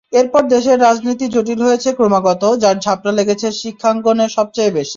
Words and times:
এরপর 0.13 0.41
দেশের 0.47 0.77
রাজনীতি 0.79 1.25
জটিল 1.27 1.59
হয়েছে 1.61 1.89
ক্রমাগত, 1.93 2.43
যার 2.63 2.75
ঝাপটা 2.79 3.11
লেগেছে 3.11 3.47
শিক্ষাঙ্গনে 3.61 4.25
সবচেয়ে 4.29 4.71
বেশি। 4.71 4.89